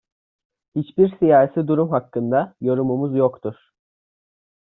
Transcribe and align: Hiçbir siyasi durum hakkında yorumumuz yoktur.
Hiçbir 0.75 1.17
siyasi 1.19 1.67
durum 1.67 1.89
hakkında 1.89 2.55
yorumumuz 2.61 3.15
yoktur. 3.15 3.55